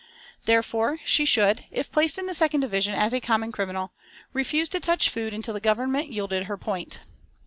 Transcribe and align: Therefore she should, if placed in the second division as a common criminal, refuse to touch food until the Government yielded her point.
Therefore 0.45 0.97
she 1.05 1.25
should, 1.25 1.65
if 1.69 1.91
placed 1.91 2.17
in 2.17 2.25
the 2.25 2.33
second 2.33 2.61
division 2.61 2.95
as 2.95 3.13
a 3.13 3.19
common 3.21 3.51
criminal, 3.51 3.91
refuse 4.33 4.67
to 4.69 4.79
touch 4.79 5.09
food 5.11 5.31
until 5.31 5.53
the 5.53 5.59
Government 5.61 6.11
yielded 6.11 6.45
her 6.45 6.57
point. 6.57 7.01